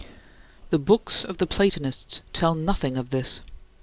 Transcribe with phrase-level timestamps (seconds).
[0.71, 3.39] The books of the Platonists tell nothing of this.